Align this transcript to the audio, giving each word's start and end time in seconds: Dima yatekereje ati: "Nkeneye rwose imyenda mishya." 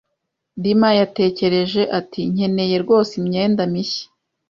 Dima 0.63 0.89
yatekereje 0.99 1.81
ati: 1.99 2.21
"Nkeneye 2.33 2.75
rwose 2.83 3.11
imyenda 3.21 3.61
mishya." 3.71 4.07